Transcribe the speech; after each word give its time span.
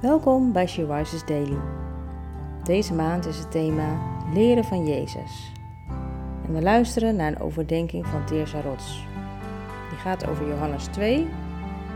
Welkom 0.00 0.52
bij 0.52 0.66
She 0.66 1.22
Daily. 1.26 1.58
Deze 2.64 2.94
maand 2.94 3.26
is 3.26 3.38
het 3.38 3.50
thema 3.50 4.18
Leren 4.34 4.64
van 4.64 4.86
Jezus. 4.86 5.52
En 6.46 6.54
we 6.54 6.62
luisteren 6.62 7.16
naar 7.16 7.32
een 7.32 7.40
overdenking 7.40 8.06
van 8.06 8.26
Teersa 8.26 8.60
Rots. 8.60 9.04
Die 9.88 9.98
gaat 9.98 10.26
over 10.26 10.48
Johannes 10.48 10.84
2, 10.84 11.26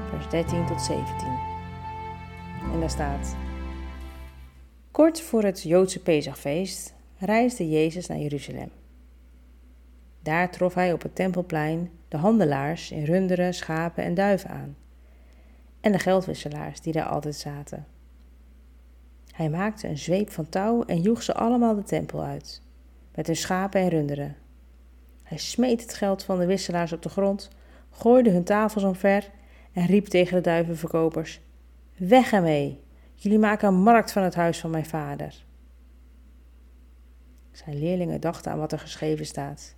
vers 0.08 0.28
13 0.30 0.66
tot 0.66 0.82
17. 0.82 1.06
En 2.72 2.80
daar 2.80 2.90
staat: 2.90 3.36
Kort 4.90 5.20
voor 5.20 5.42
het 5.42 5.62
Joodse 5.62 6.02
Pesachfeest 6.02 6.94
reisde 7.18 7.68
Jezus 7.68 8.06
naar 8.06 8.18
Jeruzalem. 8.18 8.70
Daar 10.22 10.50
trof 10.50 10.74
hij 10.74 10.92
op 10.92 11.02
het 11.02 11.14
tempelplein 11.14 11.90
de 12.08 12.16
handelaars 12.16 12.90
in 12.90 13.04
runderen, 13.04 13.54
schapen 13.54 14.04
en 14.04 14.14
duiven 14.14 14.50
aan. 14.50 14.76
En 15.82 15.92
de 15.92 15.98
geldwisselaars 15.98 16.80
die 16.80 16.92
daar 16.92 17.08
altijd 17.08 17.34
zaten. 17.34 17.86
Hij 19.32 19.50
maakte 19.50 19.88
een 19.88 19.98
zweep 19.98 20.30
van 20.30 20.48
touw 20.48 20.84
en 20.84 21.00
joeg 21.00 21.22
ze 21.22 21.34
allemaal 21.34 21.74
de 21.74 21.82
tempel 21.82 22.22
uit, 22.22 22.62
met 23.14 23.26
hun 23.26 23.36
schapen 23.36 23.80
en 23.80 23.88
runderen. 23.88 24.36
Hij 25.22 25.38
smeet 25.38 25.82
het 25.82 25.94
geld 25.94 26.24
van 26.24 26.38
de 26.38 26.46
wisselaars 26.46 26.92
op 26.92 27.02
de 27.02 27.08
grond, 27.08 27.50
gooide 27.90 28.30
hun 28.30 28.44
tafels 28.44 28.84
omver 28.84 29.30
en 29.72 29.86
riep 29.86 30.06
tegen 30.06 30.36
de 30.36 30.42
duivenverkopers: 30.42 31.40
Weg 31.96 32.32
ermee! 32.32 32.80
Jullie 33.14 33.38
maken 33.38 33.68
een 33.68 33.82
markt 33.82 34.12
van 34.12 34.22
het 34.22 34.34
huis 34.34 34.60
van 34.60 34.70
mijn 34.70 34.86
vader. 34.86 35.44
Zijn 37.50 37.78
leerlingen 37.78 38.20
dachten 38.20 38.52
aan 38.52 38.58
wat 38.58 38.72
er 38.72 38.78
geschreven 38.78 39.26
staat. 39.26 39.74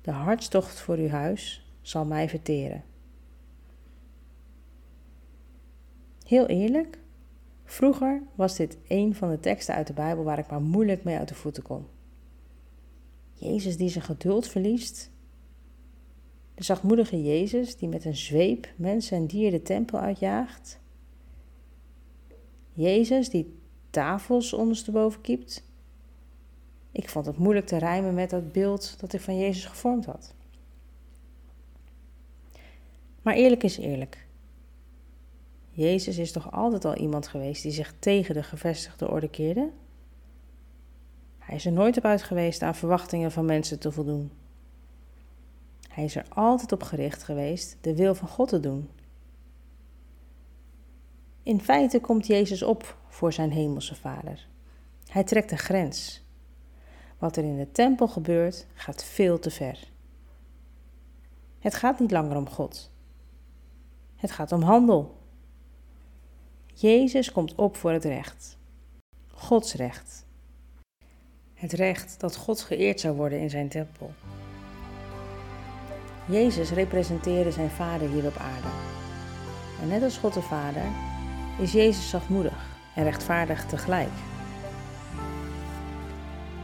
De 0.00 0.10
hartstocht 0.10 0.80
voor 0.80 0.96
uw 0.96 1.08
huis 1.08 1.70
zal 1.80 2.04
mij 2.04 2.28
verteren. 2.28 2.82
Heel 6.32 6.46
eerlijk, 6.46 6.98
vroeger 7.64 8.22
was 8.34 8.56
dit 8.56 8.78
een 8.88 9.14
van 9.14 9.30
de 9.30 9.40
teksten 9.40 9.74
uit 9.74 9.86
de 9.86 9.92
Bijbel 9.92 10.24
waar 10.24 10.38
ik 10.38 10.50
maar 10.50 10.62
moeilijk 10.62 11.04
mee 11.04 11.16
uit 11.16 11.28
de 11.28 11.34
voeten 11.34 11.62
kon. 11.62 11.86
Jezus 13.32 13.76
die 13.76 13.88
zijn 13.88 14.04
geduld 14.04 14.48
verliest. 14.48 15.10
De 16.54 16.64
zachtmoedige 16.64 17.22
Jezus 17.22 17.76
die 17.76 17.88
met 17.88 18.04
een 18.04 18.16
zweep 18.16 18.72
mensen 18.76 19.16
en 19.16 19.26
dieren 19.26 19.58
de 19.58 19.62
tempel 19.62 19.98
uitjaagt. 19.98 20.80
Jezus 22.72 23.28
die 23.28 23.58
tafels 23.90 24.52
ondersteboven 24.52 25.20
kiept. 25.20 25.64
Ik 26.92 27.08
vond 27.08 27.26
het 27.26 27.38
moeilijk 27.38 27.66
te 27.66 27.76
rijmen 27.76 28.14
met 28.14 28.30
dat 28.30 28.52
beeld 28.52 29.00
dat 29.00 29.12
ik 29.12 29.20
van 29.20 29.38
Jezus 29.38 29.64
gevormd 29.64 30.04
had. 30.04 30.34
Maar 33.22 33.34
eerlijk 33.34 33.62
is 33.62 33.78
eerlijk. 33.78 34.30
Jezus 35.74 36.18
is 36.18 36.32
toch 36.32 36.52
altijd 36.52 36.84
al 36.84 36.96
iemand 36.96 37.28
geweest 37.28 37.62
die 37.62 37.72
zich 37.72 37.94
tegen 37.98 38.34
de 38.34 38.42
gevestigde 38.42 39.10
orde 39.10 39.28
keerde? 39.28 39.70
Hij 41.38 41.56
is 41.56 41.66
er 41.66 41.72
nooit 41.72 41.96
op 41.96 42.04
uit 42.04 42.22
geweest 42.22 42.62
aan 42.62 42.74
verwachtingen 42.74 43.32
van 43.32 43.44
mensen 43.44 43.78
te 43.78 43.92
voldoen. 43.92 44.30
Hij 45.88 46.04
is 46.04 46.16
er 46.16 46.26
altijd 46.28 46.72
op 46.72 46.82
gericht 46.82 47.22
geweest 47.22 47.76
de 47.80 47.96
wil 47.96 48.14
van 48.14 48.28
God 48.28 48.48
te 48.48 48.60
doen. 48.60 48.90
In 51.42 51.60
feite 51.60 52.00
komt 52.00 52.26
Jezus 52.26 52.62
op 52.62 52.96
voor 53.08 53.32
zijn 53.32 53.50
hemelse 53.50 53.94
Vader. 53.94 54.48
Hij 55.06 55.24
trekt 55.24 55.50
een 55.50 55.58
grens. 55.58 56.22
Wat 57.18 57.36
er 57.36 57.44
in 57.44 57.56
de 57.56 57.72
tempel 57.72 58.08
gebeurt, 58.08 58.66
gaat 58.74 59.04
veel 59.04 59.38
te 59.38 59.50
ver. 59.50 59.90
Het 61.58 61.74
gaat 61.74 62.00
niet 62.00 62.10
langer 62.10 62.36
om 62.36 62.48
God. 62.48 62.90
Het 64.16 64.30
gaat 64.30 64.52
om 64.52 64.62
handel. 64.62 65.21
Jezus 66.74 67.32
komt 67.32 67.54
op 67.54 67.76
voor 67.76 67.90
het 67.90 68.04
recht. 68.04 68.58
Gods 69.28 69.74
recht. 69.74 70.26
Het 71.54 71.72
recht 71.72 72.20
dat 72.20 72.36
God 72.36 72.60
geëerd 72.60 73.00
zou 73.00 73.16
worden 73.16 73.40
in 73.40 73.50
zijn 73.50 73.68
tempel. 73.68 74.10
Jezus 76.28 76.70
representeerde 76.70 77.52
zijn 77.52 77.70
vader 77.70 78.08
hier 78.08 78.26
op 78.26 78.36
aarde. 78.36 78.68
En 79.82 79.88
net 79.88 80.02
als 80.02 80.18
God 80.18 80.34
de 80.34 80.42
Vader 80.42 80.84
is 81.60 81.72
Jezus 81.72 82.10
zachtmoedig 82.10 82.78
en 82.94 83.04
rechtvaardig 83.04 83.66
tegelijk. 83.66 84.12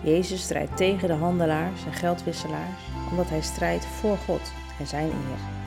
Jezus 0.03 0.43
strijdt 0.43 0.77
tegen 0.77 1.09
de 1.09 1.15
handelaars 1.15 1.85
en 1.85 1.93
geldwisselaars 1.93 2.83
omdat 3.11 3.29
hij 3.29 3.43
strijdt 3.43 3.87
voor 3.87 4.17
God 4.17 4.53
en 4.79 4.87
zijn 4.87 5.11
eer. 5.11 5.58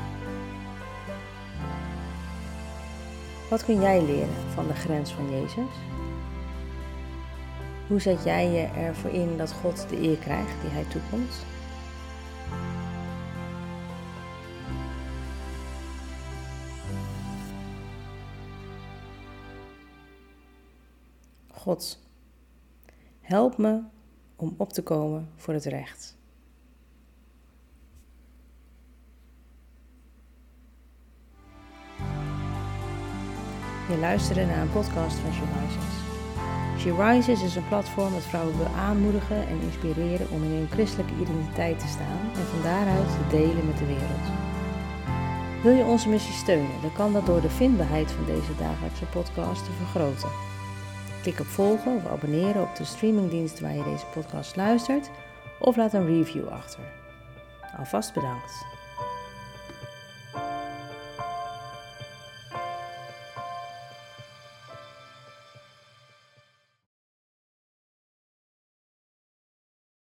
Wat 3.51 3.65
kun 3.65 3.81
jij 3.81 4.01
leren 4.05 4.51
van 4.53 4.67
de 4.67 4.73
grens 4.73 5.11
van 5.11 5.29
Jezus? 5.29 5.75
Hoe 7.87 7.99
zet 7.99 8.23
jij 8.23 8.49
je 8.51 8.65
ervoor 8.65 9.09
in 9.09 9.37
dat 9.37 9.51
God 9.51 9.89
de 9.89 10.01
eer 10.01 10.17
krijgt 10.17 10.61
die 10.61 10.69
hij 10.69 10.83
toekomt? 10.83 11.45
God, 21.51 21.99
help 23.21 23.57
me 23.57 23.81
om 24.35 24.53
op 24.57 24.73
te 24.73 24.83
komen 24.83 25.29
voor 25.35 25.53
het 25.53 25.65
recht. 25.65 26.20
Je 33.91 33.97
luisterde 33.97 34.45
naar 34.45 34.61
een 34.61 34.71
podcast 34.71 35.17
van 35.17 35.33
She 35.33 35.43
Rises. 35.59 35.93
She 36.81 37.03
Rises 37.03 37.43
is 37.43 37.55
een 37.55 37.67
platform 37.67 38.13
dat 38.13 38.23
vrouwen 38.23 38.57
wil 38.57 38.67
aanmoedigen 38.67 39.47
en 39.47 39.61
inspireren 39.61 40.29
om 40.29 40.43
in 40.43 40.51
hun 40.51 40.67
christelijke 40.71 41.13
identiteit 41.21 41.79
te 41.79 41.87
staan 41.87 42.19
en 42.33 42.45
van 42.51 42.61
daaruit 42.63 43.07
te 43.07 43.37
delen 43.37 43.65
met 43.65 43.77
de 43.77 43.85
wereld. 43.85 44.27
Wil 45.63 45.71
je 45.71 45.83
onze 45.83 46.09
missie 46.09 46.33
steunen, 46.33 46.81
dan 46.81 46.93
kan 46.93 47.13
dat 47.13 47.25
door 47.25 47.41
de 47.41 47.49
vindbaarheid 47.49 48.11
van 48.11 48.25
deze 48.25 48.55
dagelijkse 48.57 49.05
podcast 49.05 49.65
te 49.65 49.71
vergroten. 49.71 50.29
Klik 51.21 51.39
op 51.39 51.45
volgen 51.45 51.95
of 51.95 52.05
abonneren 52.05 52.61
op 52.61 52.75
de 52.75 52.85
streamingdienst 52.85 53.59
waar 53.59 53.75
je 53.75 53.83
deze 53.83 54.05
podcast 54.13 54.55
luistert 54.55 55.09
of 55.59 55.75
laat 55.75 55.93
een 55.93 56.05
review 56.05 56.47
achter. 56.47 56.83
Alvast 57.77 58.13
bedankt. 58.13 58.65